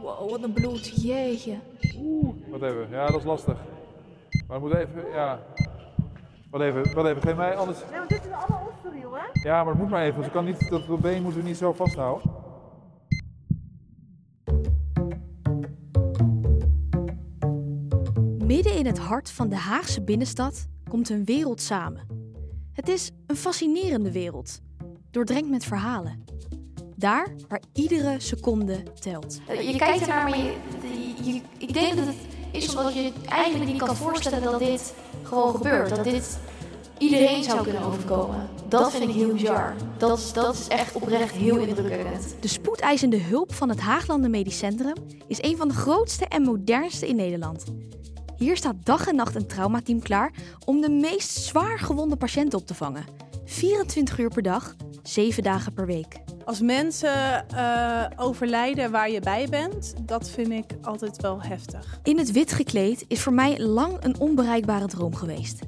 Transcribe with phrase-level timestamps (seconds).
[0.00, 1.02] Wow, wat een bloed.
[1.02, 1.58] Jeetje.
[2.50, 3.58] Wat even, ja, dat is lastig.
[4.46, 5.40] Maar het moet even, ja.
[6.50, 7.78] Wat even, wat even, geef mij anders.
[7.90, 9.48] Nee, want dit is allemaal osterriel, hè?
[9.48, 10.24] Ja, maar het moet maar even.
[10.24, 12.30] Ze kan niet, dat been moeten we niet zo vasthouden.
[18.46, 22.06] Midden in het hart van de Haagse binnenstad komt een wereld samen.
[22.72, 24.60] Het is een fascinerende wereld,
[25.10, 26.24] doordrenkt met verhalen.
[27.00, 29.40] Daar waar iedere seconde telt.
[29.62, 30.52] Je kijkt ernaar, maar je,
[31.22, 32.16] je- ik denk dat het
[32.52, 35.88] is omdat je eigenlijk niet kan voorstellen dat dit gewoon gebeurt.
[35.96, 36.38] Dat dit
[36.98, 38.48] iedereen zou kunnen overkomen.
[38.68, 39.74] Dat vind ik heel bizar.
[39.98, 42.34] Dat is, dat is echt oprecht heel indrukwekkend.
[42.40, 44.94] De spoedeisende hulp van het Haaglanden Medisch Centrum
[45.28, 47.64] is een van de grootste en modernste in Nederland.
[48.36, 50.32] Hier staat dag en nacht een traumateam klaar
[50.64, 53.04] om de meest zwaar gewonde patiënten op te vangen.
[53.44, 56.20] 24 uur per dag, 7 dagen per week.
[56.44, 62.00] Als mensen eh, overlijden waar je bij bent, dat vind ik altijd wel heftig.
[62.02, 65.58] In het wit gekleed is voor mij lang een onbereikbare droom geweest.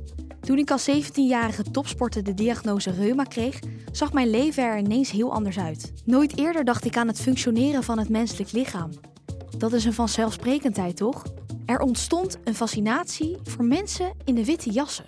[0.41, 3.59] Toen ik als 17-jarige topsporter de diagnose reuma kreeg,
[3.93, 5.93] zag mijn leven er ineens heel anders uit.
[6.05, 8.91] Nooit eerder dacht ik aan het functioneren van het menselijk lichaam.
[9.59, 11.23] Dat is een vanzelfsprekendheid, toch?
[11.67, 15.05] Er ontstond een fascinatie voor mensen in de witte jassen.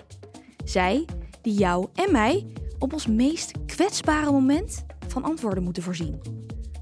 [0.64, 1.04] Zij
[1.42, 2.46] die jou en mij
[2.78, 6.20] op ons meest kwetsbare moment van antwoorden moeten voorzien.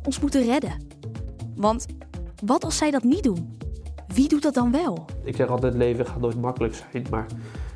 [0.05, 0.73] Ons moeten redden.
[1.55, 1.87] Want
[2.45, 3.57] wat als zij dat niet doen?
[4.07, 5.05] Wie doet dat dan wel?
[5.25, 7.27] Ik zeg altijd, leven gaat nooit makkelijk zijn, maar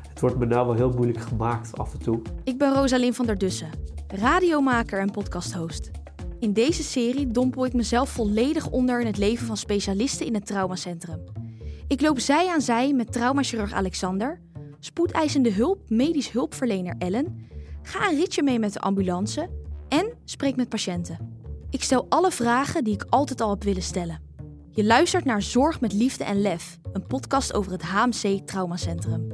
[0.09, 2.21] het wordt me nou wel heel moeilijk gemaakt af en toe.
[2.43, 3.69] Ik ben Rosalyn van der Dussen,
[4.07, 5.91] radiomaker en podcasthost.
[6.39, 10.45] In deze serie dompel ik mezelf volledig onder in het leven van specialisten in het
[10.45, 11.23] traumacentrum.
[11.87, 14.41] Ik loop zij aan zij met traumachirurg Alexander,
[14.79, 17.49] spoedeisende hulp medisch hulpverlener Ellen,
[17.81, 19.49] ga een ritje mee met de ambulance
[19.89, 21.35] en spreek met patiënten.
[21.69, 24.21] Ik stel alle vragen die ik altijd al heb willen stellen.
[24.71, 29.27] Je luistert naar Zorg met Liefde en Lef, een podcast over het HMC Traumacentrum.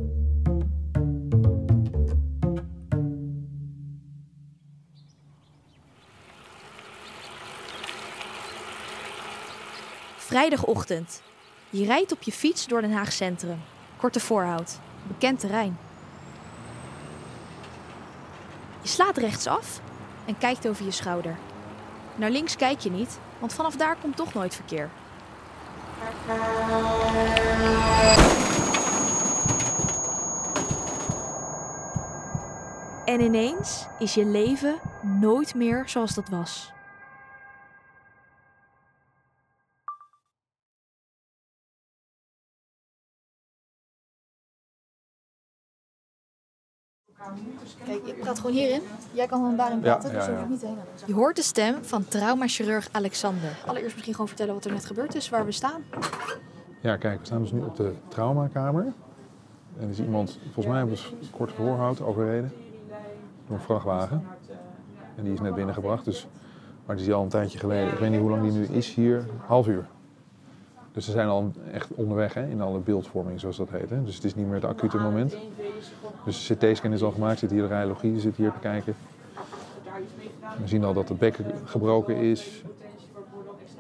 [10.18, 11.22] Vrijdagochtend.
[11.70, 13.60] Je rijdt op je fiets door Den Haag Centrum.
[13.98, 14.80] Korte voorhout.
[15.08, 15.78] Bekend terrein.
[18.82, 19.82] Je slaat rechtsaf
[20.26, 21.38] en kijkt over je schouder.
[22.16, 24.90] Naar links kijk je niet, want vanaf daar komt toch nooit verkeer.
[33.06, 36.73] En ineens is je leven nooit meer zoals dat was.
[47.86, 48.82] Kijk, ik gaat gewoon hierin.
[49.12, 50.42] Jij kan gewoon daarin Ja, praten, ja, dus daar ja.
[50.42, 50.78] hoef ik niet heen.
[51.06, 53.50] Je hoort de stem van traumachirurg Alexander.
[53.66, 55.84] Allereerst misschien gewoon vertellen wat er net gebeurd is, waar we staan.
[56.82, 58.84] Ja, kijk, we staan dus nu op de traumakamer.
[59.78, 62.54] En er is iemand, volgens mij hebben we dus kort voorhoud overreden.
[63.48, 64.24] Door een vrachtwagen.
[65.16, 66.28] En die is net binnengebracht, dus,
[66.86, 67.94] maar die is al een tijdje geleden.
[67.94, 69.26] Ik weet niet hoe lang die nu is hier.
[69.46, 69.86] Half uur.
[70.94, 73.90] Dus ze zijn al echt onderweg hè, in alle beeldvorming, zoals dat heet.
[73.90, 74.04] Hè.
[74.04, 75.36] Dus het is niet meer het acute moment.
[76.26, 78.96] Dus de CT-scan is al gemaakt, zit hier de radiologie, zit hier te kijken.
[80.62, 82.64] We zien al dat het bekken gebroken is.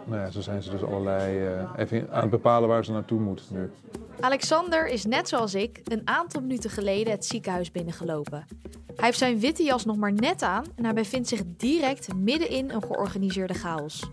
[0.06, 3.20] Nou ja, zo zijn ze dus allerlei eh, even aan het bepalen waar ze naartoe
[3.20, 3.72] moeten nu.
[4.20, 8.46] Alexander is net zoals ik een aantal minuten geleden het ziekenhuis binnengelopen.
[8.96, 12.50] Hij heeft zijn witte jas nog maar net aan en hij bevindt zich direct midden
[12.50, 14.10] in een georganiseerde chaos.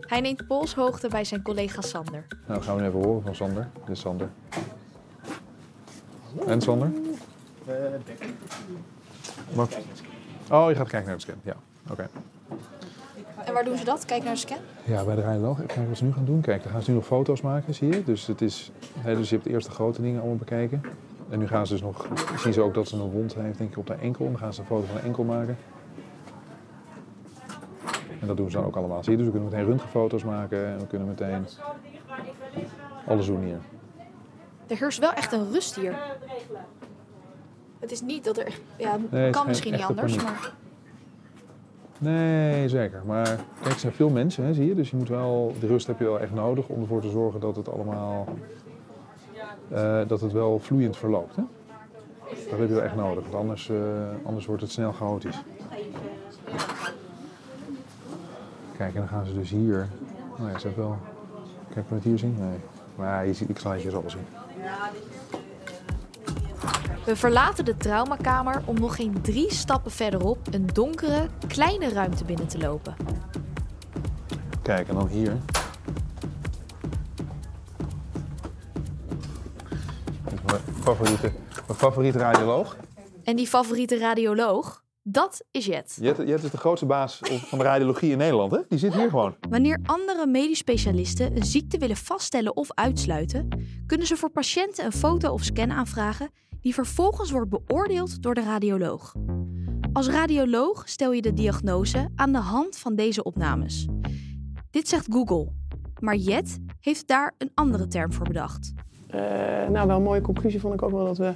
[0.00, 2.26] Hij neemt polshoogte bij zijn collega Sander.
[2.46, 3.68] Nou, gaan we nu even horen van Sander.
[3.78, 4.28] Dit is Sander.
[6.46, 6.92] En Sander?
[9.52, 9.78] Wat?
[10.50, 11.40] Oh, je gaat kijken naar de scan.
[11.42, 11.56] Ja,
[11.90, 12.08] oké.
[13.44, 14.04] En waar doen ze dat?
[14.04, 14.58] Kijk naar de scan.
[14.84, 15.66] Ja, bij de radioloog.
[15.66, 16.40] Kijk wat ze nu gaan doen.
[16.40, 18.04] Kijk, dan gaan ze nu nog foto's maken, zie je.
[18.04, 20.82] Dus, het is, hè, dus je hebt de grote dingen allemaal bekeken.
[21.30, 22.08] En nu gaan ze dus nog,
[22.38, 24.24] zien ze ook dat ze een wond heeft, denk ik, op de enkel.
[24.24, 25.56] Dan gaan ze een foto van de enkel maken.
[28.20, 29.02] En dat doen ze dan ook allemaal.
[29.02, 30.66] Zie je, dus we kunnen meteen röntgenfoto's maken.
[30.66, 31.46] En we kunnen meteen
[33.06, 33.58] alles doen hier.
[34.66, 35.94] Er heerst wel echt een rust hier.
[37.78, 38.58] Het is niet dat er.
[38.76, 40.30] Ja, het is kan misschien niet anders, paniek.
[40.30, 40.52] maar...
[41.98, 43.02] Nee, zeker.
[43.06, 43.24] Maar
[43.60, 44.74] kijk, er zijn veel mensen, hè, zie je.
[44.74, 47.40] Dus je moet wel, de rust heb je wel echt nodig om ervoor te zorgen
[47.40, 48.28] dat het allemaal,
[49.68, 51.36] eh, dat het wel vloeiend verloopt.
[51.36, 51.42] Hè?
[52.50, 53.76] Dat heb je wel echt nodig, want anders, eh,
[54.22, 55.42] anders wordt het snel chaotisch.
[58.80, 59.88] Kijk, en dan gaan ze dus hier.
[60.38, 60.98] Oh ja, is dat wel.
[61.74, 62.36] Kijk, kan het hier zien?
[62.38, 62.58] Nee.
[62.94, 64.26] Maar je ziet, ik zal het je zo zien.
[67.04, 72.46] We verlaten de traumakamer om nog geen drie stappen verderop een donkere, kleine ruimte binnen
[72.46, 72.96] te lopen.
[74.62, 75.36] Kijk, en dan hier.
[80.28, 81.32] Dit mijn favoriete,
[81.66, 82.76] mijn favoriete radioloog.
[83.24, 85.98] En die favoriete radioloog, dat is Jet.
[86.00, 88.58] Jet, Jet is de grootste baas van de radiologie in Nederland, hè?
[88.68, 89.36] Die zit hier gewoon.
[89.48, 93.48] Wanneer andere medisch specialisten een ziekte willen vaststellen of uitsluiten,
[93.86, 96.30] kunnen ze voor patiënten een foto of scan aanvragen
[96.60, 99.14] die vervolgens wordt beoordeeld door de radioloog.
[99.92, 103.86] Als radioloog stel je de diagnose aan de hand van deze opnames.
[104.70, 105.52] Dit zegt Google,
[106.00, 108.72] maar Jet heeft daar een andere term voor bedacht.
[109.06, 109.20] Eh,
[109.68, 111.34] nou, wel een mooie conclusie vond ik ook wel dat we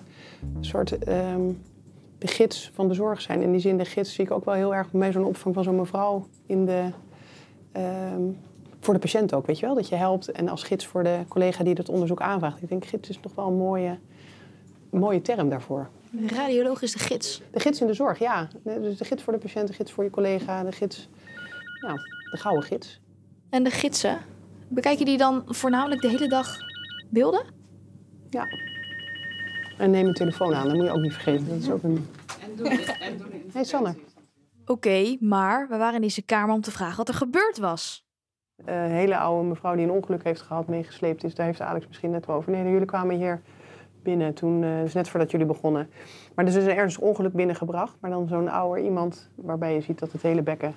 [0.55, 1.51] een soort ehm,
[2.25, 3.43] de gids van de zorg zijn.
[3.43, 5.65] In die zin, de gids zie ik ook wel heel erg bij zo'n opvang van
[5.65, 6.89] zo'n mevrouw in de,
[7.73, 8.23] ehm,
[8.81, 9.75] voor de patiënt ook, weet je wel.
[9.75, 12.63] Dat je helpt en als gids voor de collega die dat onderzoek aanvraagt.
[12.63, 13.99] Ik denk, gids is toch wel een mooie,
[14.91, 15.89] een mooie term daarvoor.
[16.27, 17.43] Radioloog is de gids.
[17.51, 18.49] De gids in de zorg, ja.
[18.63, 21.09] Dus de gids voor de patiënt, de gids voor je collega, de gids...
[21.81, 21.99] Nou,
[22.31, 23.01] de gouden gids.
[23.51, 24.19] En de gidsen,
[24.69, 26.57] bekijken die dan voornamelijk de hele dag
[27.11, 27.45] beelden?
[28.31, 28.47] Ja.
[29.79, 31.49] En neem een telefoon aan, dat moet je ook niet vergeten.
[31.49, 32.07] Dat is ook een...
[33.53, 33.95] Hey Sanne.
[34.67, 38.07] Oké, maar we waren in deze kamer om te vragen wat er gebeurd was.
[38.65, 41.35] Een hele oude mevrouw die een ongeluk heeft gehad, meegesleept is.
[41.35, 42.53] Daar heeft Alex misschien net wel over.
[42.53, 43.41] Nee, jullie kwamen hier
[44.03, 45.91] binnen toen, uh, dus net voordat jullie begonnen.
[46.35, 47.97] Maar er is dus een ernstig ongeluk binnengebracht.
[48.01, 50.75] Maar dan zo'n ouder iemand waarbij je ziet dat het hele bekken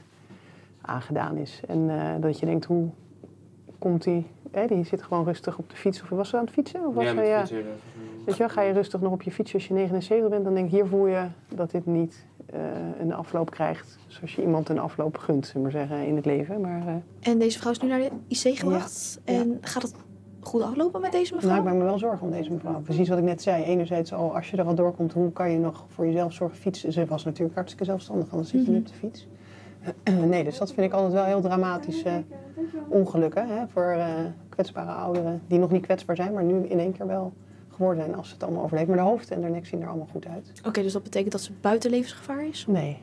[0.82, 1.62] aangedaan is.
[1.68, 2.90] En uh, dat je denkt, hoe
[3.80, 4.28] komt die...
[4.68, 6.02] Die zit gewoon rustig op de fiets.
[6.02, 6.88] Of was ze aan het fietsen?
[6.88, 7.40] Of was Ja, ze, met ja.
[7.40, 7.64] fietsen, ja.
[8.27, 10.53] Weet je wel, ga je rustig nog op je fiets als je 79 bent, dan
[10.53, 12.59] denk ik, hier voel je dat dit niet eh,
[13.00, 16.25] een afloop krijgt zoals je iemand een afloop gunt, zullen we maar zeggen, in het
[16.25, 16.62] leven.
[16.62, 16.94] Maar eh,
[17.31, 19.21] En deze vrouw is nu naar de IC gebracht.
[19.25, 19.33] Ja.
[19.33, 19.95] En gaat het
[20.39, 21.51] goed aflopen met deze mevrouw?
[21.51, 22.79] nou, ik maak me wel zorgen om deze mevrouw.
[22.79, 23.63] Precies wat ik net zei.
[23.63, 26.57] Enerzijds al, als je er al doorkomt, hoe kan je nog voor jezelf zorgen?
[26.57, 29.27] Fietsen, ze was natuurlijk hartstikke zelfstandig, anders zit je niet op de fiets.
[30.29, 32.24] nee, dus dat vind ik altijd wel heel dramatische
[32.88, 34.09] ongelukken hè, voor eh,
[34.50, 35.41] kwetsbare ouderen.
[35.47, 37.33] Die nog niet kwetsbaar zijn, maar nu in één keer wel
[37.77, 38.95] geworden zijn als ze het allemaal overleven.
[38.95, 40.51] Maar de hoofd en de nek zien er allemaal goed uit.
[40.65, 42.65] Oké, dus dat betekent dat ze buiten levensgevaar is?
[42.68, 42.97] Nee,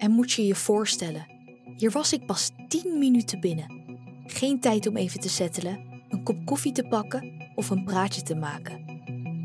[0.00, 1.26] En moet je je voorstellen,
[1.76, 3.72] hier was ik pas 10 minuten binnen.
[4.26, 8.34] Geen tijd om even te settelen, een kop koffie te pakken of een praatje te
[8.34, 8.84] maken.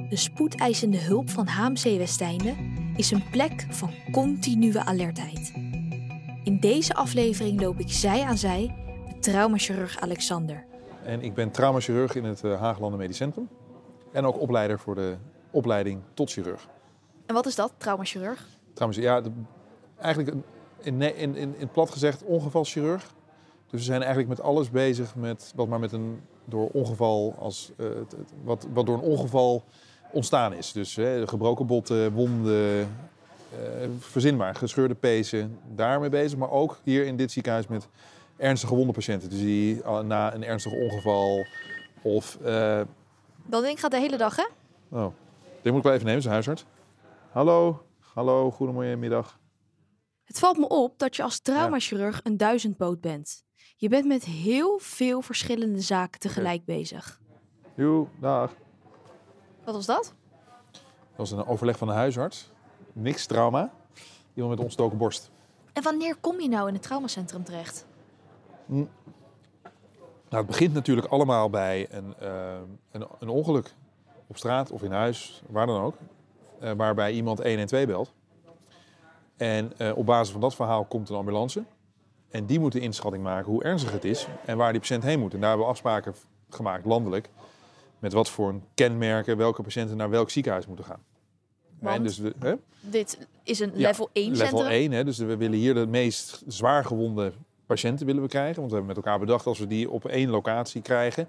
[0.10, 2.56] De spoedeisende hulp van HMC Westeinde
[2.96, 5.52] is een plek van continue alertheid.
[6.44, 8.85] In deze aflevering loop ik zij aan zij
[9.32, 10.66] traumachirurg Alexander.
[11.04, 13.50] En ik ben traumachirurg in het uh, Haaglanden Medisch Centrum.
[14.12, 15.16] En ook opleider voor de
[15.52, 16.68] opleiding tot chirurg.
[17.26, 18.48] En wat is dat, traumachirurg?
[18.74, 19.32] Trouwens, ja, de-
[19.98, 20.38] eigenlijk
[20.82, 23.14] in, in, in, in het plat gezegd ongevalchirurg.
[23.70, 27.72] Dus we zijn eigenlijk met alles bezig met wat maar met een door ongeval als
[27.78, 27.86] eh,
[28.44, 29.64] wat, wat door een ongeval
[30.12, 30.72] ontstaan is.
[30.72, 32.80] Dus hè, gebroken botten, wonden,
[33.52, 36.38] eh, verzinbaar, gescheurde pezen, daarmee bezig.
[36.38, 37.88] Maar ook hier in dit ziekenhuis met
[38.38, 39.30] ernstige gewonde patiënten.
[39.30, 41.46] Dus die eh, na een ernstig ongeval
[42.02, 42.82] of eh,
[43.46, 44.46] Dat ding gaat de hele dag, hè?
[44.90, 45.14] Oh,
[45.62, 46.66] dit moet ik wel even nemen, zijn huisarts.
[47.32, 49.40] Hallo, hallo, goedemiddag.
[50.24, 53.44] Het valt me op dat je als traumachirurg een duizendpoot bent.
[53.78, 57.20] Je bent met heel veel verschillende zaken tegelijk bezig.
[57.76, 58.54] Joe, dag.
[59.66, 60.14] Wat was dat?
[60.72, 62.52] Dat was een overleg van de huisarts.
[62.94, 63.72] Niks trauma.
[64.34, 65.32] Iemand met ontstoken borst.
[65.74, 67.86] En wanneer kom je nou in het traumacentrum terecht?
[68.68, 72.54] Nou, het begint natuurlijk allemaal bij een, eh,
[72.92, 73.74] een, een ongeluk.
[74.28, 75.96] Op straat of in huis, waar dan ook.
[76.60, 78.14] eh, waarbij iemand 112 belt.
[79.38, 81.64] En eh, op basis van dat verhaal komt een ambulance.
[82.30, 85.20] En die moet de inschatting maken hoe ernstig het is en waar die patiënt heen
[85.20, 85.34] moet.
[85.34, 86.16] En daar hebben we afspraken
[86.50, 87.30] gemaakt, landelijk.
[88.00, 91.04] Met wat voor een kenmerken welke patiënten naar welk ziekenhuis moeten gaan.
[91.80, 92.04] Want?
[92.04, 92.54] Dus we, hè?
[92.80, 94.68] Dit is een Ja, level 1 Level centrum.
[94.68, 97.34] 1, hè, dus we willen hier de meest zwaar gewonde
[97.66, 98.56] patiënten willen we krijgen.
[98.56, 101.28] Want we hebben met elkaar bedacht, als we die op één locatie krijgen,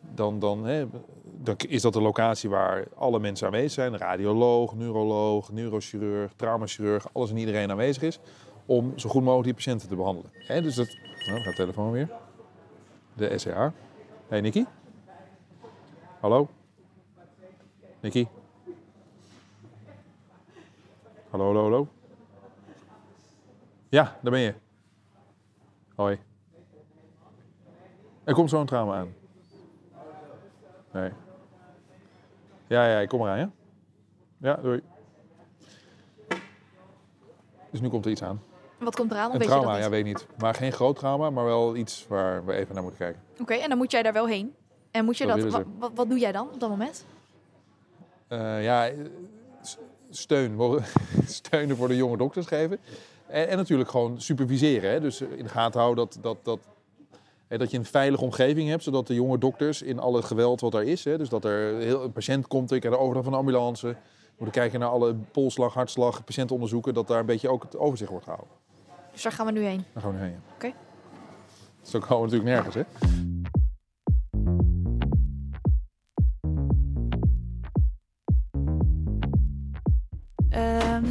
[0.00, 0.86] dan, dan, hè,
[1.22, 3.96] dan is dat de locatie waar alle mensen aanwezig zijn.
[3.96, 8.20] Radioloog, neuroloog, neurochirurg, traumachirurg, alles en iedereen aanwezig is.
[8.66, 10.30] Om zo goed mogelijk die patiënten te behandelen.
[10.34, 12.10] Hè, dus dat, nou, gaat de telefoon weer.
[13.14, 13.68] De SCH.
[14.28, 14.64] Hey Nicky.
[16.20, 16.48] Hallo.
[18.00, 18.26] Nicky.
[21.30, 21.88] Hallo, hallo, hallo.
[23.88, 24.54] Ja, daar ben je.
[25.96, 26.18] Hoi.
[28.24, 29.14] Er komt zo'n trauma aan.
[30.92, 31.10] Nee.
[32.66, 33.50] Ja, ja, ik kom eraan, ja?
[34.38, 34.82] Ja, doei.
[37.70, 38.42] Dus nu komt er iets aan.
[38.78, 39.32] Wat komt eraan?
[39.32, 40.26] Een weet trauma, je ja, weet niet.
[40.38, 43.22] Maar geen groot trauma, maar wel iets waar we even naar moeten kijken.
[43.40, 44.54] Oké, en dan moet jij daar wel heen.
[44.90, 47.04] En moet je Dat Wat, doe jij dan op dat moment?
[48.28, 48.90] Eh, ja,
[50.10, 50.58] steun,
[51.26, 52.78] steunen voor de jonge dokters geven.
[53.26, 54.90] En, en natuurlijk gewoon superviseren.
[54.90, 55.00] Hè?
[55.00, 56.58] Dus in de gaten houden dat, dat, dat
[57.48, 60.74] Hè, dat je een veilige omgeving hebt, zodat de jonge dokters in alle geweld wat
[60.74, 63.32] er is, hè, dus dat er heel, een patiënt komt, ik heb de overdracht van
[63.32, 63.96] de ambulance, we
[64.36, 68.24] moeten kijken naar alle polsslag, hartslag, patiëntenonderzoeken, dat daar een beetje ook het overzicht wordt
[68.24, 68.54] gehouden.
[69.12, 69.84] Dus daar gaan we nu heen.
[69.92, 70.40] Daar gaan we nu heen.
[70.54, 70.72] Oké.
[71.82, 73.15] Zo komen we natuurlijk nergens, hè?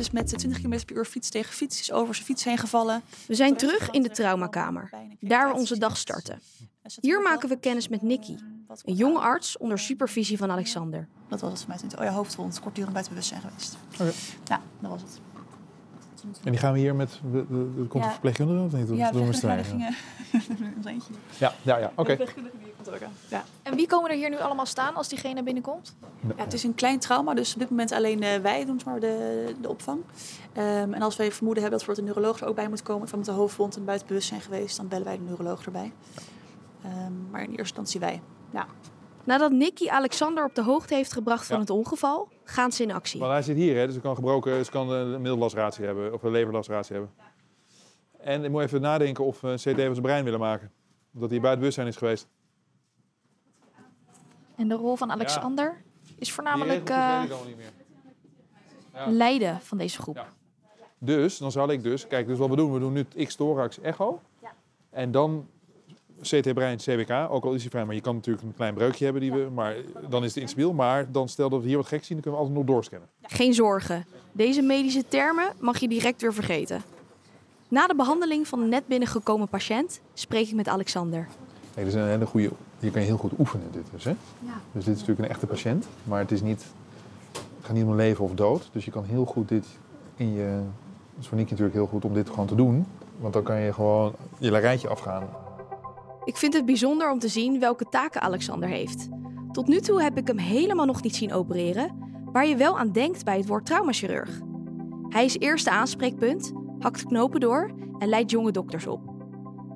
[0.05, 2.57] Ehm, dus met 20 km per uur fiets tegen fiets is over zijn fiets heen
[2.57, 3.01] gevallen.
[3.27, 6.41] We zijn terug in de traumakamer, daar we onze dag starten.
[7.01, 8.35] Hier maken we kennis met Nicky,
[8.83, 11.07] een jonge arts onder supervisie van Alexander.
[11.27, 11.99] Dat was het voor mij toen.
[11.99, 13.77] Oh ja, hoofdwond, kortdurend buiten bewustzijn geweest.
[13.93, 14.11] Oké.
[14.47, 15.34] Ja, dat was het.
[16.43, 18.11] En die gaan we hier met, de, de, de, komt de Ja.
[18.11, 18.89] verpleegkundige of niet?
[18.91, 19.65] Of Ja, doen we de strijden?
[19.65, 19.95] gingen.
[20.77, 21.13] ons eentje.
[21.37, 22.03] Ja, ja, ja, oké.
[22.03, 23.11] De verpleegkundige die komt ook aan.
[23.27, 23.43] Ja.
[23.63, 25.95] En wie komen er hier nu allemaal staan als diegene binnenkomt?
[26.27, 28.99] Ja, het is een klein trauma, dus op dit moment alleen eh, wij doen maar
[28.99, 29.99] de, de opvang.
[30.53, 33.07] Ehm, en als wij vermoeden hebben dat er een neuroloog er ook bij moet komen,
[33.07, 35.91] van met de hoofdwond en buiten bewustzijn geweest, dan bellen wij de neuroloog erbij.
[36.83, 36.91] Ehm,
[37.31, 38.21] maar in eerste instantie wij.
[38.49, 38.65] Ja.
[39.23, 41.61] Nadat Nicky Alexander op de hoogte heeft gebracht van Ja.
[41.61, 43.19] het ongeval, gaan ze in actie.
[43.19, 46.23] Want hij zit hier, hè, dus hij kan gebroken, ze kan een middellaceratie hebben of
[46.23, 47.13] een leverlaceratie hebben.
[48.19, 50.71] En ik moet even nadenken of we een CT van zijn brein willen maken.
[51.13, 52.27] Omdat hij buiten bewustzijn is geweest.
[54.55, 55.83] En de rol van Alexander
[56.17, 57.23] is voornamelijk eh.
[58.93, 59.09] Ja.
[59.09, 60.15] Leiden van deze groep.
[60.15, 60.33] Ja.
[60.99, 63.79] Dus, dan zal ik dus, kijk, dus wat we doen, we doen nu het X-thorax
[63.79, 64.21] echo.
[64.89, 65.49] En dan
[66.29, 69.03] CT brein, CBK, ook al is hij vrij, maar je kan natuurlijk een klein breukje
[69.03, 69.75] hebben, die we, maar
[70.09, 70.73] dan is het instabiel.
[70.73, 73.09] Maar dan stel dat we hier wat gek zien, dan kunnen we altijd nog doorscannen.
[73.21, 76.81] Geen zorgen, deze medische termen mag je direct weer vergeten.
[77.67, 81.27] Na de behandeling van de net binnengekomen patiënt spreek ik met Alexander.
[81.73, 84.13] Kijk, dit is een hele goede, hier kan je heel goed oefenen dit dus, hè?
[84.71, 86.65] Dus dit is natuurlijk een echte patiënt, maar het is niet,
[87.31, 88.69] het gaat niet om leven of dood.
[88.71, 89.65] Dus je kan heel goed dit
[90.15, 90.59] in je,
[91.13, 92.85] dat is voor Nicky natuurlijk heel goed om dit gewoon te doen.
[93.17, 95.23] Want dan kan je gewoon je rijtje afgaan.
[96.25, 99.07] Ik vind het bijzonder om te zien welke taken Alexander heeft.
[99.51, 101.97] Tot nu toe heb ik hem helemaal nog niet zien opereren,
[102.31, 104.39] waar je wel aan denkt bij het woord traumachirurg.
[105.09, 109.01] Hij is eerste aanspreekpunt, hakt knopen door en leidt jonge dokters op.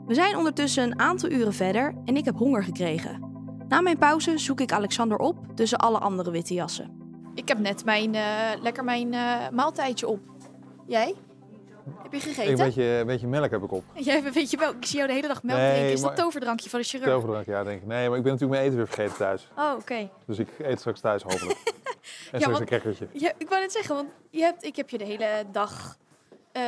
[0.06, 3.28] We zijn ondertussen een aantal uren verder en ik heb honger gekregen.
[3.68, 6.92] Na mijn pauze zoek ik Alexander op tussen alle andere witte jassen.
[7.34, 10.20] Ik heb net mijn, eh, lekker mijn eh, maaltijdje op.
[10.88, 11.16] Jij?
[12.02, 12.52] Heb je Ik gegeten?
[12.52, 13.84] een beetje, een beetje melk heb ik op.
[14.10, 15.92] Jij weet je wel, ik zie jou de hele dag melk Nee, drinken.
[15.94, 17.10] Is maar- dat toverdrankje van de chirurg?
[17.12, 17.88] Toverdrank, ja, denk ik.
[17.88, 19.48] Nee, maar ik ben natuurlijk mijn eten weer vergeten thuis.
[19.58, 20.10] Oh, oké.
[20.26, 21.60] Dus ik eet straks thuis hopelijk.
[21.74, 21.82] en
[22.26, 23.08] straks want- een crackertje.
[23.12, 25.98] Ja, ik wou net zeggen, want je hebt, ik heb je de hele dag
[26.52, 26.62] eh,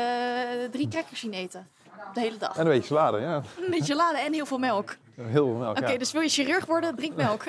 [0.71, 1.67] drie crackers zien eten.
[2.13, 2.57] De hele dag.
[2.57, 3.41] En een beetje salade, ja.
[3.69, 4.97] Met gelade en heel veel melk.
[5.15, 5.97] Heel veel melk, Oké, ja.
[5.97, 7.43] dus wil je chirurg worden, drink melk.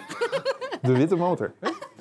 [0.82, 1.52] De witte motor.
[1.60, 1.68] Hè?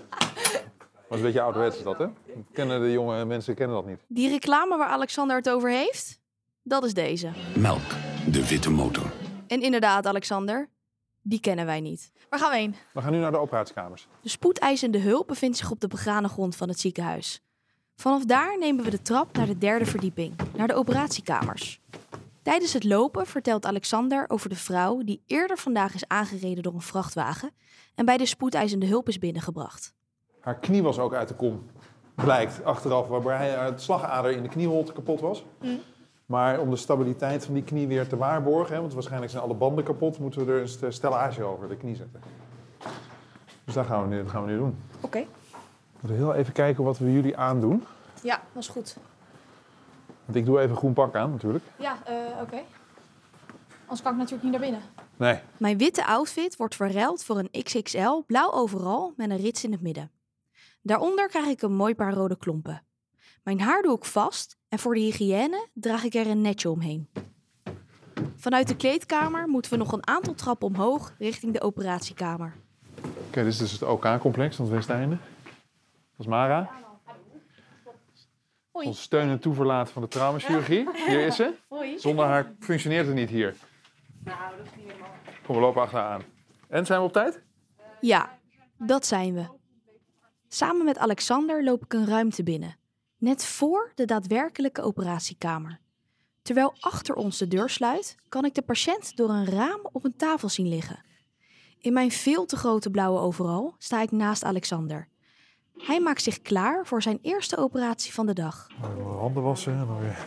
[1.12, 2.08] Was een beetje ouderwets is dat, hè?
[2.53, 4.00] Kennen de jonge mensen kennen dat niet.
[4.08, 6.20] Die reclame waar Alexander het over heeft,
[6.63, 7.32] dat is deze.
[7.58, 7.82] Melk,
[8.32, 9.12] de witte motor.
[9.48, 10.70] En inderdaad, Alexander,
[11.22, 12.12] die kennen wij niet.
[12.30, 12.75] Waar gaan we heen?
[12.94, 14.08] We gaan nu naar de operatiekamers.
[14.22, 17.41] De spoedeisende hulp bevindt zich op de begane grond van het ziekenhuis.
[17.96, 21.82] Vanaf daar nemen we de trap naar de derde verdieping, naar de operatiekamers.
[22.41, 26.82] Tijdens het lopen vertelt Alexander over de vrouw die eerder vandaag is aangereden door een
[26.82, 27.51] vrachtwagen
[27.96, 29.94] en bij de spoedeisende hulp is binnengebracht.
[30.42, 31.66] Haar knie was ook uit de kom.
[32.16, 35.46] Blijkt achteraf, waarbij het slagader in de knieholte kapot was.
[36.26, 39.54] Maar om de stabiliteit van die knie weer te waarborgen, hè, want waarschijnlijk zijn alle
[39.54, 42.22] banden kapot, moeten we er een st- stellage over de knie zetten.
[43.64, 44.78] Dus dat gaan we nu, dat gaan we nu doen.
[45.02, 45.20] Oké.
[45.20, 47.84] We moeten heel even kijken wat we jullie aandoen.
[48.24, 48.98] Ja, dat is goed.
[50.26, 51.64] Want ik doe even een groen pak aan natuurlijk.
[51.80, 52.62] Ja, eh, oké.
[53.82, 54.82] Anders kan ik natuurlijk niet naar binnen.
[55.18, 59.72] Nee, Mijn witte outfit wordt verruild voor een XXL blauw overal met een rits in
[59.72, 60.12] het midden.
[60.82, 62.84] Daaronder krijg ik een mooi paar rode klompen.
[63.44, 67.10] Mijn haar doe ik vast en voor de hygiëne draag ik er een netje omheen.
[68.36, 72.56] Vanuit de kleedkamer moeten we nog een aantal trappen omhoog richting de operatiekamer.
[73.28, 75.18] Oké, dit is dus het OK-complex van het Westeinde.
[76.12, 76.70] Dat is Mara.
[78.72, 78.88] Hoi.
[78.88, 80.90] Ons steun en toeverlaat van de traumachirurgie.
[81.08, 81.54] Hier is ze.
[81.68, 82.00] Hoi.
[82.00, 83.56] Zonder haar functioneert het niet hier.
[85.46, 86.22] Kom, we lopen achteraan.
[86.68, 87.42] En zijn we op tijd?
[88.00, 88.38] Ja,
[88.78, 89.60] dat zijn we.
[90.53, 92.77] Samen met Alexander loop ik een ruimte binnen,
[93.17, 95.79] net voor de daadwerkelijke operatiekamer.
[96.41, 100.15] Terwijl achter ons de deur sluit, kan ik de patiënt door een raam op een
[100.15, 101.03] tafel zien liggen.
[101.79, 105.08] In mijn veel te grote blauwe overal sta ik naast Alexander.
[105.77, 108.67] Hij maakt zich klaar voor zijn eerste operatie van de dag.
[109.20, 110.25] Handen wassen en dan weer.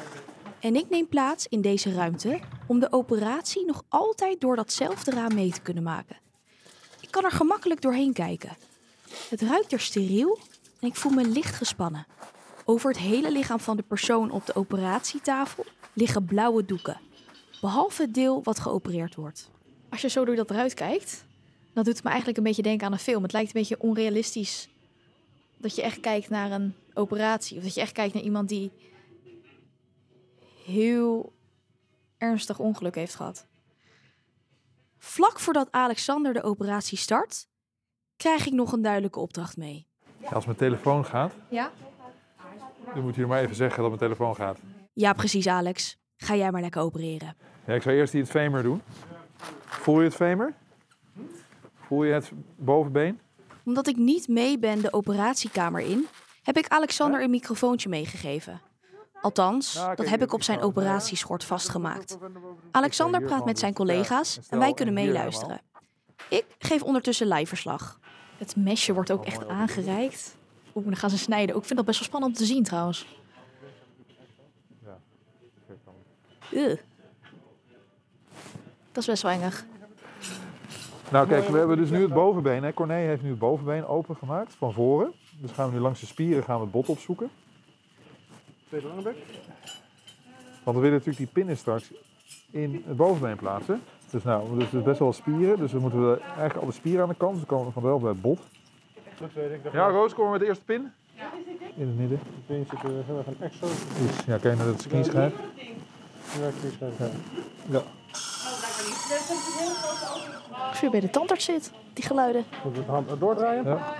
[0.60, 5.34] En ik neem plaats in deze ruimte om de operatie nog altijd door datzelfde raam
[5.34, 6.16] mee te kunnen maken.
[7.00, 8.56] Ik kan er gemakkelijk doorheen kijken.
[9.28, 10.38] Het ruikt er steriel
[10.80, 12.06] en ik voel me licht gespannen.
[12.64, 17.00] Over het hele lichaam van de persoon op de operatietafel liggen blauwe doeken.
[17.60, 19.50] Behalve het deel wat geopereerd wordt.
[19.90, 21.24] Als je zo door dat eruit kijkt,
[21.72, 23.22] dan doet het me eigenlijk een beetje denken aan een film.
[23.22, 24.68] Het lijkt een beetje onrealistisch
[25.56, 27.56] dat je echt kijkt naar een operatie.
[27.56, 28.72] Of dat je echt kijkt naar iemand die
[30.64, 31.32] heel
[32.18, 33.46] ernstig ongeluk heeft gehad.
[34.98, 37.46] Vlak voordat Alexander de operatie start,
[38.24, 39.86] krijg ik nog een duidelijke opdracht mee.
[40.16, 41.70] Ja, als mijn telefoon gaat, Ja?
[42.94, 44.58] dan moet je maar even zeggen dat mijn telefoon gaat.
[44.92, 45.96] Ja, precies, Alex.
[46.16, 47.36] Ga jij maar lekker opereren.
[47.66, 48.82] Ja, ik zou eerst die het femur doen.
[49.64, 50.54] Voel je het femur?
[51.74, 53.20] Voel je het bovenbeen?
[53.64, 56.06] Omdat ik niet mee ben de operatiekamer in,
[56.42, 58.60] heb ik Alexander een microfoontje meegegeven.
[59.20, 62.18] Althans, dat heb ik op zijn operatieschort vastgemaakt.
[62.70, 65.60] Alexander praat met zijn collega's en wij kunnen meeluisteren.
[66.36, 67.98] Ik geef ondertussen lijfverslag.
[68.38, 70.36] Het mesje wordt ook echt aangereikt.
[70.74, 71.54] Oeh, dan gaan ze snijden.
[71.54, 73.06] Ook ik vind dat best wel spannend om te zien trouwens.
[76.52, 76.80] Ugh.
[78.92, 79.64] Dat is best wel engig.
[81.10, 82.62] Nou kijk, we hebben dus nu het bovenbeen.
[82.62, 82.72] Hè.
[82.72, 85.12] Corné heeft nu het bovenbeen opengemaakt van voren.
[85.40, 87.30] Dus gaan we nu langs de spieren gaan we het bot opzoeken.
[88.68, 89.16] Tweede Langebek.
[90.64, 91.92] Want we willen natuurlijk die pinnen straks
[92.50, 93.82] in het bovenbeen plaatsen.
[94.14, 95.58] Dus nou, dus het is best wel wat spieren.
[95.58, 97.30] Dus we moeten we eigenlijk alle spieren aan de kant.
[97.32, 98.40] Dus dan komen we vanzelf bij het bot.
[99.20, 100.92] Ik Ja, Roos, kom maar met de eerste pin.
[101.76, 102.18] In het midden.
[102.18, 103.66] Het been zit er heel erg een zo.
[103.66, 105.34] Dus, ja, kijk naar dat knieschijf.
[106.40, 107.12] Ja, ik zie het.
[107.66, 107.82] Ja.
[110.68, 112.44] Als je bij de tandarts zit, die geluiden.
[112.64, 113.64] Moet ik de hand doordraaien?
[113.64, 113.94] Ja.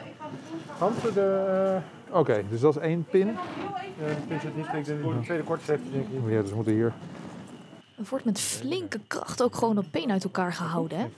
[0.79, 1.79] Hand voor de...
[2.11, 3.29] Oké, dus dat is één pin.
[3.29, 3.35] eh
[4.07, 4.67] de pin zit niet.
[4.67, 5.83] Ik denk dat de tweede kortste heeft.
[5.93, 6.33] Denk ik.
[6.33, 6.93] Ja, dus we moeten hier.
[7.97, 10.99] Er wordt met flinke kracht ook gewoon dat been uit elkaar gehouden.
[10.99, 11.05] Hè?
[11.05, 11.13] Het.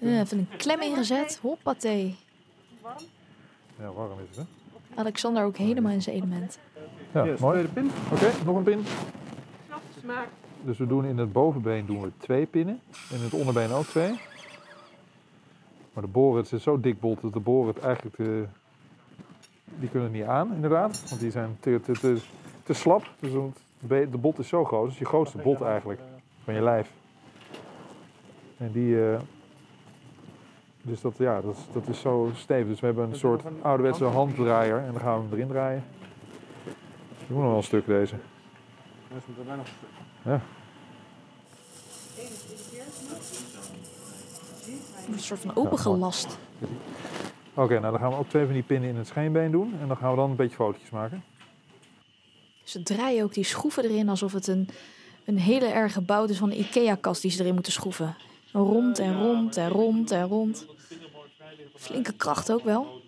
[0.00, 1.38] Ja, even een klem ingezet.
[1.42, 2.16] Hoppatee.
[3.78, 4.42] Ja, warm is het, hè?
[5.00, 6.58] Alexander ook helemaal in zijn element.
[7.12, 7.36] Ja, mooi.
[7.38, 7.90] tweede pin.
[8.12, 8.84] Oké, nog een pin.
[10.00, 10.28] Smaak.
[10.64, 12.80] Dus we doen in het bovenbeen doen we twee pinnen.
[13.10, 14.20] En in het onderbeen ook twee.
[15.92, 18.18] Maar de boren, het is zo dik bot dat de boren het eigenlijk...
[18.18, 18.26] eh,
[19.64, 21.08] die kunnen het niet aan, inderdaad.
[21.08, 22.18] Want die zijn te, te, te,
[22.62, 23.10] te slap.
[23.20, 24.82] Dus het de bot is zo groot.
[24.84, 26.00] Het is je grootste bot eigenlijk.
[26.44, 26.90] Van je lijf.
[28.56, 29.10] En die...
[29.10, 29.20] eh,
[30.82, 32.66] dus dat, ja, dat, is- dat is zo stevig.
[32.68, 34.78] Dus we hebben een soort ouderwetse handdraaier.
[34.78, 35.84] En dan gaan we hem erin draaien.
[37.18, 38.14] Die moet nog wel een stuk deze.
[39.08, 39.66] Dat is er bijna nog.
[40.22, 40.40] Ja.
[45.12, 46.38] Een soort van opengelast.
[47.54, 49.74] Oké, nou dan gaan we ook twee van die pinnen in het scheenbeen doen.
[49.80, 51.22] En dan gaan we dan een beetje fotootjes maken.
[52.68, 54.68] Ze draaien ook die schroeven erin alsof het een,
[55.24, 58.16] een hele erge bout is van een IKEA-kast die ze erin moeten schroeven.
[58.52, 60.66] Rond en rond en rond en rond.
[61.74, 63.02] Flinke kracht ook wel.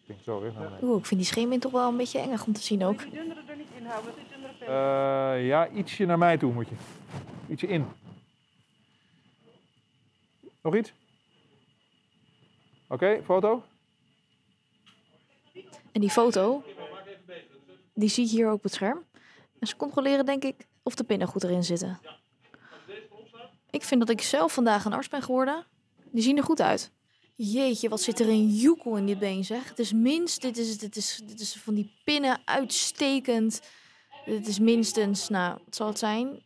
[0.00, 0.88] Ik denk zo weg naar beneden.
[0.88, 3.00] Oeh, ik vind die scheenbeen toch wel een beetje engig om te zien ook.
[3.00, 4.66] Er.
[4.66, 6.74] Eh, ja, ietsje naar mij toe moet je.
[7.48, 7.86] Ietsje in.
[10.62, 10.92] Nog iets?
[12.88, 13.62] Oké, foto.
[15.92, 16.62] En die foto,
[18.00, 19.04] die zie je hier ook op het scherm.
[19.58, 22.00] En ze controleren denk ik of de pinnen goed erin zitten.
[23.70, 25.66] Ik vind dat ik zelf vandaag een arts ben geworden.
[26.10, 26.92] Die zien er goed uit.
[27.34, 29.68] Jeetje, wat zit er een joekel in dit been zeg.
[29.68, 33.60] Het is minst, dit is, dit is, dit is van die pinnen uitstekend.
[34.24, 36.42] Dit is minstens, nou, wat zal het zijn?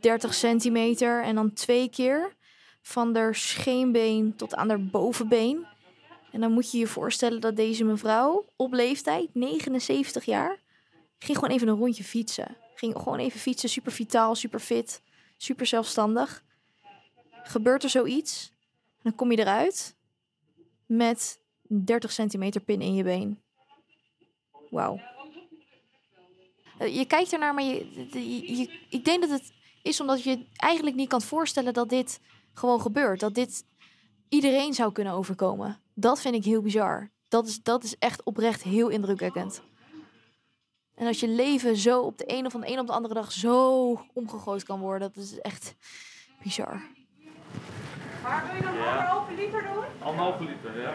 [0.00, 2.34] 30 centimeter en dan twee keer.
[2.82, 5.66] Van haar scheenbeen tot aan haar bovenbeen.
[6.32, 10.58] En dan moet je je voorstellen dat deze mevrouw op leeftijd, 79 jaar,
[11.18, 12.56] ging gewoon even een rondje fietsen.
[12.74, 15.02] Ging gewoon even fietsen, super vitaal, super fit,
[15.36, 16.44] super zelfstandig.
[17.42, 18.52] Gebeurt er zoiets,
[19.02, 19.96] dan kom je eruit
[20.86, 23.40] met een 30 centimeter pin in je been.
[24.70, 25.00] Wauw.
[26.78, 27.86] Eh, Je kijkt ernaar, maar je,
[28.56, 29.52] je- ik denk dat het
[29.82, 32.20] is omdat je eigenlijk niet kan voorstellen dat dit
[32.54, 33.20] gewoon gebeurt.
[33.20, 33.64] Dat dit
[34.28, 35.80] iedereen zou kunnen overkomen.
[35.94, 37.10] Dat vind ik heel bizar.
[37.28, 39.62] Dat is, dat is echt oprecht heel indrukwekkend.
[40.96, 43.14] En als je leven zo op de een of van de een op de andere
[43.14, 45.74] dag zo omgegooid kan worden, dat is echt
[46.42, 46.80] bizar.
[48.22, 49.84] Maar wil je dan anderhalve liter doen?
[50.06, 50.94] Anderhalve liter, ja.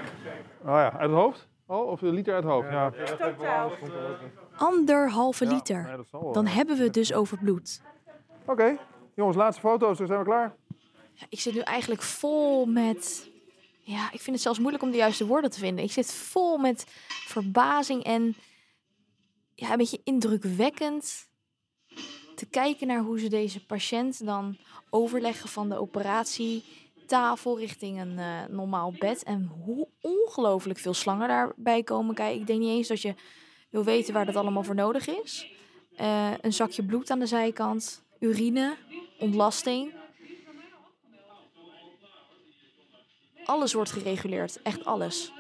[0.62, 1.48] Oh ja, uit het hoofd?
[1.66, 2.70] Oh, of een liter uit het hoofd?
[2.70, 2.90] Ja.
[3.18, 3.72] Totaal.
[4.58, 5.84] Anderhalve Ja, liter.
[5.84, 6.34] nee, dat zal wel.
[6.34, 7.82] Dan hebben we het dus over bloed.
[8.46, 8.78] Oké,
[9.16, 10.56] jongens, laatste foto's, dan zijn we klaar.
[11.14, 13.30] Ja, ik zit nu eigenlijk vol met.
[13.80, 15.84] Ja, ik vind het zelfs moeilijk om de juiste woorden te vinden.
[15.84, 16.86] Ik zit vol met
[17.26, 18.36] verbazing en
[19.62, 21.30] ja, een beetje indrukwekkend
[22.36, 24.58] te kijken naar hoe ze deze patiënt dan
[24.90, 29.24] overleggen van de operatietafel richting een eh, normaal bed.
[29.24, 32.40] En hoe ongelooflijk veel slangen daarbij komen kijken.
[32.40, 33.16] Ik denk niet eens dat je
[33.70, 35.54] wil weten waar dat allemaal voor nodig is.
[35.96, 38.76] Eh, een zakje bloed aan de zijkant, urine,
[39.20, 39.94] ontlasting.
[43.46, 45.32] Alles wordt gereguleerd, echt alles.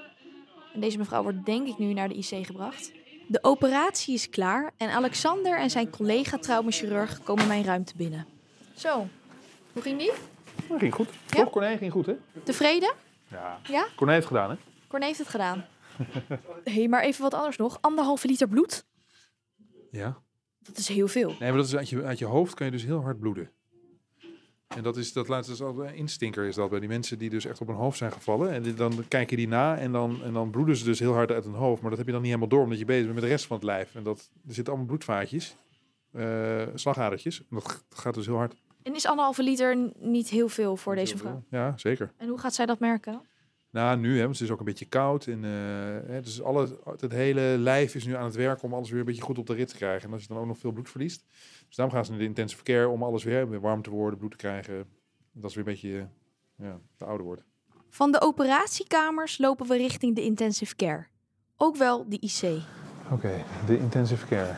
[0.73, 2.91] En deze mevrouw wordt denk ik nu naar de IC gebracht.
[3.27, 8.27] De operatie is klaar en Alexander en zijn collega traumachirurg komen mijn ruimte binnen.
[8.75, 9.07] Zo,
[9.73, 10.11] hoe ging die?
[10.67, 11.09] Dat ging goed.
[11.27, 11.43] Ja?
[11.43, 12.15] Toch, Corné ging goed, hè?
[12.43, 12.93] Tevreden?
[13.27, 13.59] Ja.
[13.67, 13.87] Ja?
[13.95, 14.55] Corné heeft het gedaan, hè?
[14.87, 15.65] Corné heeft het gedaan.
[16.63, 17.77] Hé, hey, maar even wat anders nog.
[17.81, 18.85] Anderhalve liter bloed?
[19.91, 20.21] Ja.
[20.59, 21.27] Dat is heel veel.
[21.27, 23.51] Nee, maar dat is uit je, uit je hoofd kan je dus heel hard bloeden.
[24.75, 27.29] En dat is dat laatste is altijd een instinker is dat bij die mensen die
[27.29, 28.51] dus echt op hun hoofd zijn gevallen.
[28.51, 31.43] En dan kijken die na en dan, en dan bloeden ze dus heel hard uit
[31.43, 31.81] hun hoofd.
[31.81, 33.45] Maar dat heb je dan niet helemaal door omdat je bezig bent met de rest
[33.45, 33.95] van het lijf.
[33.95, 35.57] En dat, er zitten allemaal bloedvaatjes,
[36.11, 37.39] eh, slagadertjes.
[37.39, 38.55] En dat gaat dus heel hard.
[38.83, 41.43] En is anderhalve liter niet heel veel voor deze vrouw?
[41.49, 42.11] Ja, zeker.
[42.17, 43.21] En hoe gaat zij dat merken?
[43.71, 45.25] Nou, nu, hè, want het is ook een beetje koud.
[45.25, 48.89] En, eh, hè, dus alle, het hele lijf is nu aan het werken om alles
[48.89, 50.07] weer een beetje goed op de rit te krijgen.
[50.07, 51.25] En als je dan ook nog veel bloed verliest.
[51.67, 54.19] Dus daarom gaan ze naar de intensive care om alles weer, weer warm te worden,
[54.19, 54.85] bloed te krijgen.
[55.31, 56.07] Dat is weer een beetje
[56.55, 57.43] ja, te ouder wordt.
[57.89, 61.05] Van de operatiekamers lopen we richting de intensive care.
[61.57, 62.61] Ook wel de IC.
[63.11, 64.55] Oké, de intensive care.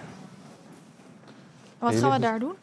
[1.78, 2.54] Wat gaan we daar doen?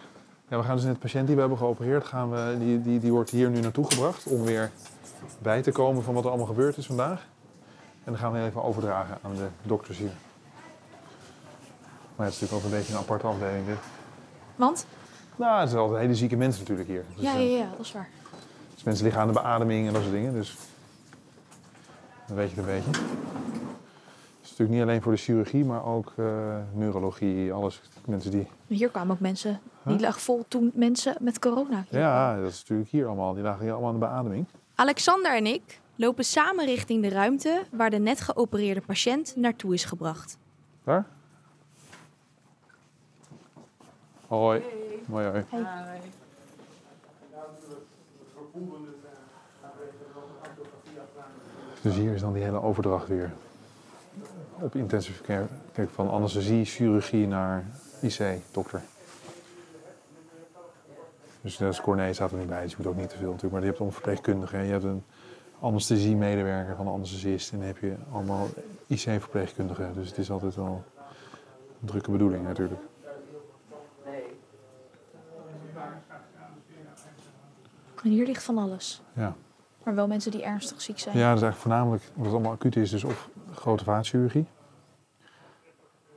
[0.48, 2.98] Ja, we gaan dus net de patiënt die we hebben geopereerd, gaan we, die, die,
[2.98, 4.70] die wordt hier nu naartoe gebracht om weer
[5.42, 7.26] bij te komen van wat er allemaal gebeurd is vandaag.
[8.04, 10.10] En dan gaan we even overdragen aan de dokters hier.
[12.16, 13.78] Maar het is natuurlijk ook een beetje een aparte afdeling dit.
[14.56, 14.86] Want?
[15.36, 17.04] Nou, het zijn altijd hele zieke mensen natuurlijk hier.
[17.14, 18.08] Dus, Ja, ja, eh, ja, dat is waar.
[18.74, 20.32] dus mensen liggen aan de beademing en dat soort dingen.
[20.32, 20.56] Dus
[22.26, 22.90] dan weet je het een beetje.
[22.90, 23.00] Het
[24.42, 26.24] is natuurlijk niet alleen voor de chirurgie, maar ook eh,
[26.72, 27.80] neurologie, alles.
[28.04, 28.46] Mensen die...
[28.66, 29.60] Hier kwamen ook mensen.
[29.84, 30.02] Die Huh?
[30.02, 31.84] lag vol toen mensen met corona.
[31.88, 33.34] hier Ja, dat is natuurlijk hier allemaal.
[33.34, 34.46] Die lagen hier allemaal aan de beademing.
[34.80, 39.84] Alexander en ik lopen samen richting de ruimte waar de net geopereerde patiënt naartoe is
[39.84, 40.38] gebracht.
[40.84, 41.06] Daar?
[44.26, 44.62] Hoi.
[45.10, 45.44] Hoi, hoi.
[51.82, 53.32] Dus hier is dan die hele overdracht weer.
[54.60, 55.46] Op intensive care.
[55.72, 57.64] Kijk, van anesthesie, chirurgie naar
[58.00, 58.82] IC, dokter.
[61.40, 63.52] Dus is Corné staat er niet bij, dus je moet ook niet te veel natuurlijk.
[63.52, 65.04] Maar je hebt een verpleegkundige, je hebt een
[65.60, 67.52] anesthesie-medewerker van een anesthesist.
[67.52, 68.46] En dan heb je allemaal
[68.86, 69.94] IC-verpleegkundigen.
[69.94, 70.84] Dus het is altijd wel
[71.80, 72.80] een drukke bedoeling natuurlijk.
[78.02, 79.02] En hier ligt van alles.
[79.12, 79.34] Ja.
[79.84, 81.18] Maar wel mensen die ernstig ziek zijn.
[81.18, 84.46] Ja, dat is eigenlijk voornamelijk, wat het allemaal acuut is, dus of grote vaatchirurgie,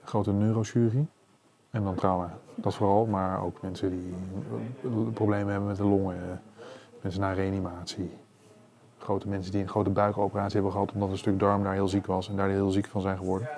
[0.04, 1.08] grote neurochirurgie
[1.74, 2.38] en dan trauma.
[2.56, 4.14] Dat vooral, maar ook mensen die
[5.14, 6.42] problemen hebben met de longen,
[7.02, 8.12] mensen na reanimatie.
[8.98, 12.06] Grote mensen die een grote buikoperatie hebben gehad omdat een stuk darm daar heel ziek
[12.06, 13.50] was en daar heel ziek van zijn geworden.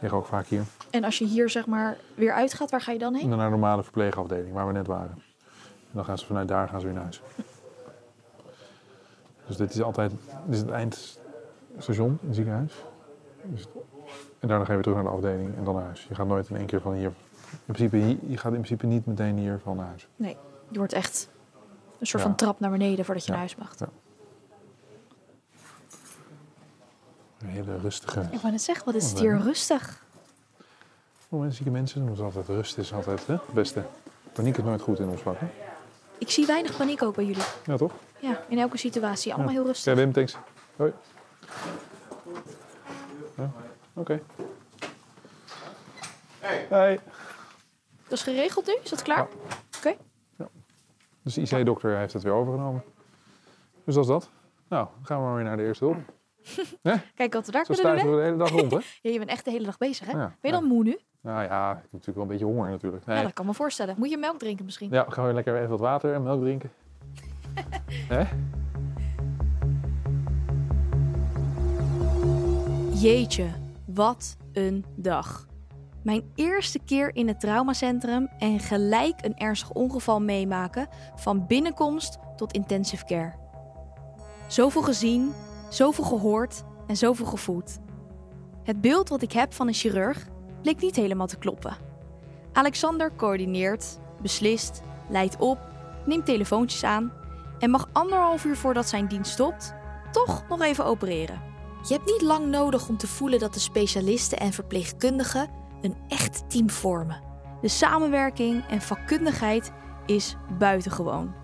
[0.00, 0.62] Liggen ook vaak hier.
[0.90, 3.28] En als je hier zeg maar weer uitgaat, waar ga je dan heen?
[3.28, 5.14] Naar de normale verpleegafdeling waar we net waren.
[5.66, 7.22] En dan gaan ze vanuit daar gaan ze weer naar huis.
[9.46, 10.10] Dus dit is altijd
[10.46, 12.84] dit is het eindstation in het ziekenhuis.
[13.42, 13.66] Dus,
[14.38, 16.06] en daarna ga je weer terug naar de afdeling en dan naar huis.
[16.08, 17.12] Je gaat nooit in één keer van hier.
[17.66, 17.96] In principe,
[18.28, 20.08] je gaat in principe niet meteen hier van naar huis.
[20.16, 20.36] Nee,
[20.68, 21.28] je wordt echt
[21.98, 22.28] een soort Ja.
[22.28, 23.38] van trap naar beneden voordat je Ja.
[23.38, 23.78] naar huis mag.
[23.78, 23.88] Ja.
[27.38, 28.20] Een hele rustige.
[28.30, 30.02] Ik wou net zeggen, wat is het Oh, hier rustig.
[31.28, 33.82] Voor mensen, zieke mensen, doen ze altijd rust is altijd hè, het beste.
[34.32, 35.36] Paniek is nooit goed in ons vak.
[35.40, 35.46] Hè?
[36.18, 37.42] Ik zie weinig paniek ook bij jullie.
[37.66, 37.92] Ja, toch?
[38.18, 39.32] Ja, in elke situatie.
[39.34, 39.58] Allemaal Ja.
[39.58, 39.92] heel rustig.
[39.92, 40.36] Oké, Wim, thanks.
[40.76, 40.92] Hoi.
[43.36, 43.50] Ja,
[43.92, 44.20] Oké.
[46.68, 47.00] Hey.
[48.08, 48.76] Dat is geregeld nu?
[48.82, 49.28] Is dat klaar?
[49.78, 49.96] Oké.
[51.22, 52.84] Dus de IC-dokter heeft het weer overgenomen.
[53.84, 54.30] Dus dat is dat.
[54.68, 55.98] Nou, dan gaan we maar weer naar de eerste hulp.
[57.14, 58.10] Kijk wat we daar Zo kunnen doen, hè?
[58.10, 58.78] we de hele dag rond, hè?
[59.02, 60.12] Ja, je bent echt de hele dag bezig, hè?
[60.12, 60.98] Ja, ben je dan moe nu?
[61.20, 63.06] Nou ja, ik heb natuurlijk wel een beetje honger natuurlijk.
[63.06, 63.16] Nee.
[63.16, 63.94] Ja, dat kan me voorstellen.
[63.98, 64.90] Moet je melk drinken misschien?
[64.90, 66.70] Ja, gaan we lekker even wat water en melk drinken.
[68.14, 68.24] Hè?
[72.92, 73.46] Jeetje,
[73.86, 75.46] wat een dag.
[76.04, 82.52] Mijn eerste keer in het traumacentrum en gelijk een ernstig ongeval meemaken van binnenkomst tot
[82.52, 83.32] intensive care.
[84.46, 85.32] Zoveel gezien,
[85.68, 87.78] zoveel gehoord en zoveel gevoeld.
[88.62, 90.26] Het beeld wat ik heb van een chirurg
[90.62, 91.76] bleek niet helemaal te kloppen.
[92.52, 95.58] Alexander coördineert, beslist, leidt op,
[96.06, 97.12] neemt telefoontjes aan
[97.58, 99.74] en mag anderhalf uur voordat zijn dienst stopt,
[100.12, 101.42] toch nog even opereren.
[101.88, 106.50] Je hebt niet lang nodig om te voelen dat de specialisten en verpleegkundigen een echt
[106.50, 107.20] team vormen.
[107.60, 109.72] De samenwerking en vakkundigheid
[110.06, 111.34] is buitengewoon.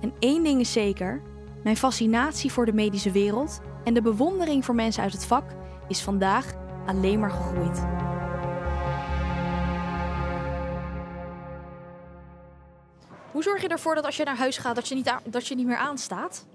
[0.00, 1.22] En één ding is zeker:
[1.62, 5.44] mijn fascinatie voor de medische wereld en de bewondering voor mensen uit het vak
[5.88, 6.54] is vandaag
[6.86, 7.82] alleen maar gegroeid.
[13.32, 15.54] Hoe zorg je ervoor dat als je naar huis gaat, dat je niet, dat je
[15.54, 16.46] niet meer aanstaat?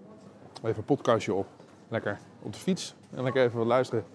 [0.63, 1.47] Even een podcastje op.
[1.87, 4.05] lekker op de fiets en lekker even wat luisteren.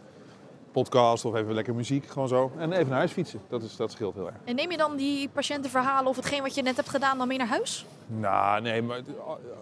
[0.73, 2.53] Podcast of even lekker muziek, gewoon zo.
[2.59, 4.37] En even naar huis fietsen, dat, is, dat scheelt heel erg.
[4.45, 7.39] En neem je dan die patiëntenverhalen of hetgeen wat je net hebt gedaan dan mee
[7.39, 7.87] naar huis?
[8.07, 9.01] Nou, nee, maar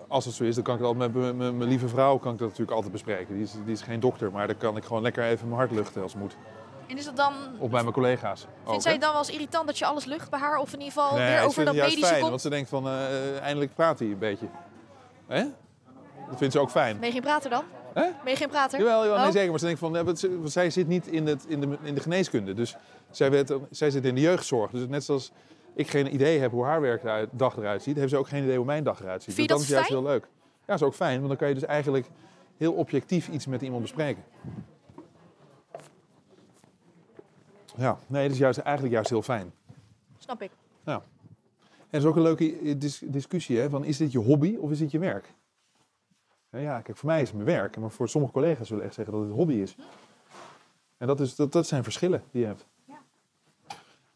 [0.08, 2.46] als het zo is, dan kan ik altijd met mijn- lieve vrouw kan ik dat
[2.48, 3.34] natuurlijk altijd bespreken.
[3.34, 5.70] Die is, die is geen dokter, maar dan kan ik gewoon lekker even mijn hart
[5.70, 6.36] luchten als het moet.
[6.86, 7.32] En is dat dan...
[7.58, 8.42] Of bij mijn collega's.
[8.42, 10.58] ook, Vindt zij het dan wel eens irritant dat je alles lucht bij haar?
[10.58, 12.28] Of in ieder geval Nee, weer over dat medische fijn, komt?
[12.28, 14.46] want ze denkt van, eh, eindelijk praat hij een beetje.
[15.26, 15.44] Hè?
[16.28, 16.98] Dat vindt ze ook fijn.
[16.98, 17.64] Ben je geen prater dan?
[17.96, 18.10] Hè?
[18.22, 18.78] Ben je geen prater?
[18.78, 19.32] Jawel, jawel nee, Oh.
[19.32, 19.50] zeker.
[19.50, 22.54] Maar ze denkt van, ja, zij zit niet in, het, in, de, in de geneeskunde.
[22.54, 22.76] Dus
[23.10, 24.70] zij, zij zit in de jeugdzorg.
[24.70, 25.32] Dus net zoals
[25.74, 28.42] ik geen idee heb hoe haar werk eruit, dag eruit ziet, heeft ze ook geen
[28.42, 29.34] idee hoe mijn dag eruit ziet.
[29.34, 30.22] Vind je dus dat is juist heel leuk.
[30.24, 32.06] Ja, dat is ook fijn, want dan kan je dus eigenlijk
[32.56, 34.24] heel objectief iets met iemand bespreken.
[37.76, 39.52] Ja, nee, dat is juist, eigenlijk juist heel fijn.
[40.18, 40.50] Snap ik.
[40.84, 40.94] Ja.
[40.94, 41.02] En
[41.90, 44.78] dat is ook een leuke dis- discussie, hè, van is dit je hobby of is
[44.78, 45.34] dit je werk?
[46.56, 48.94] Ja, Ja, kijk, voor mij is het mijn werk, maar voor sommige collega's zullen echt
[48.94, 49.76] zeggen dat het hobby is.
[50.98, 52.66] En dat, is, dat, dat zijn verschillen die je hebt.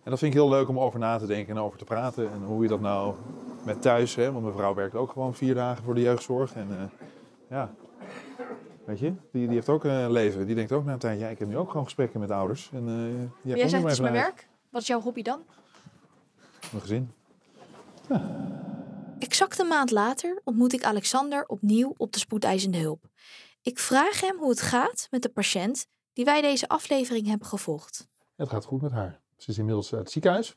[0.03, 2.33] En dat vind ik heel leuk om over na te denken en over te praten.
[2.33, 3.15] En hoe je dat nou
[3.65, 6.55] met thuis, hè, want mijn vrouw werkt ook gewoon vier dagen voor de jeugdzorg.
[6.55, 7.07] En eh,
[7.49, 7.71] ja,
[8.85, 10.47] weet je, die, die heeft ook een leven.
[10.47, 12.71] Die denkt ook na een tijdje, ja, ik heb nu ook gewoon gesprekken met ouders.
[12.73, 12.89] En,
[13.43, 14.49] ik jij zegt het is mijn werk.
[14.71, 15.41] Wat is jouw hobby dan?
[16.71, 17.11] Mijn gezin.
[19.41, 23.09] Exact een maand later ontmoet ik Alexander opnieuw op de spoedeisende hulp.
[23.63, 28.09] Ik vraag hem hoe het gaat met de patiënt die wij deze aflevering hebben gevolgd.
[28.37, 29.21] Het gaat goed met haar.
[29.37, 30.57] Ze is inmiddels uit het ziekenhuis.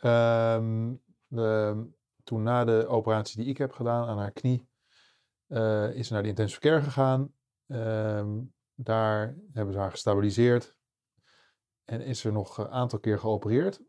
[0.00, 0.94] Ehm,
[1.26, 1.88] de-
[2.24, 4.68] toen na de operatie die ik heb gedaan aan haar knie,
[5.46, 7.34] eh, is ze naar de intensive care gegaan.
[7.66, 8.40] Ehm,
[8.74, 10.74] daar hebben ze haar gestabiliseerd.
[11.84, 13.80] En is er nog een aantal keer geopereerd.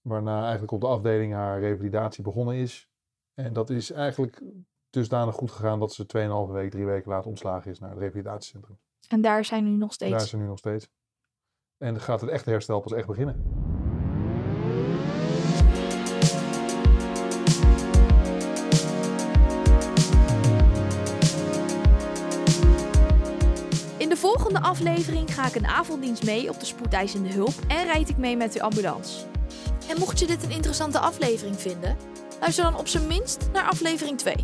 [0.00, 2.90] Waarna eigenlijk op de afdeling haar revalidatie begonnen is.
[3.34, 4.42] En dat is eigenlijk
[4.90, 8.78] dusdanig goed gegaan dat ze 2,5 week, drie weken later ontslagen is naar het revalidatiecentrum.
[9.08, 10.10] En daar zijn we nu nog steeds.
[10.10, 10.88] Daar ze nu nog steeds.
[11.78, 13.60] En gaat het echte herstel pas echt beginnen.
[23.98, 28.08] In de volgende aflevering ga ik een avonddienst mee op de spoedeisende hulp en rijd
[28.08, 29.26] ik mee met de ambulance.
[29.88, 31.96] En mocht je dit een interessante aflevering vinden,
[32.42, 34.34] luister dan op zijn minst naar aflevering 2.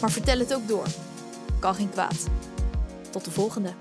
[0.00, 0.86] Maar vertel het ook door.
[1.58, 2.26] Kan geen kwaad.
[3.10, 3.72] Tot de volgende.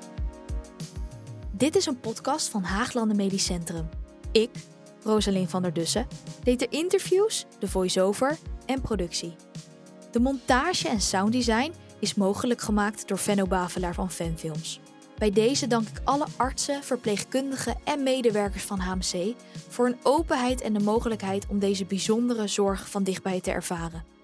[1.52, 3.90] Dit is een podcast van Haaglanden Medisch Centrum.
[4.32, 4.50] Ik,
[5.04, 6.08] Rosalind van der Dussen,
[6.44, 9.36] deed de interviews, de voice-over en productie.
[10.12, 14.80] De montage en sounddesign is mogelijk gemaakt door Venno Bavelaar van Fanfilms.
[15.18, 19.34] Bij deze dank ik alle artsen, verpleegkundigen en medewerkers van HMC
[19.68, 24.15] voor hun openheid en de mogelijkheid om deze bijzondere zorg van dichtbij te ervaren.